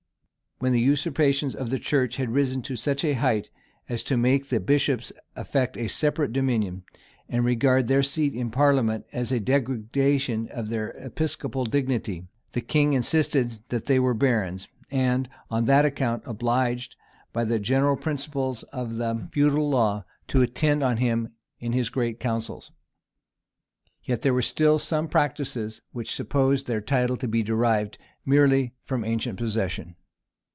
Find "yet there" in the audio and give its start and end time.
24.03-24.39